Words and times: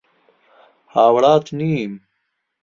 هاوڕات 0.93 1.45
نیم. 1.59 1.91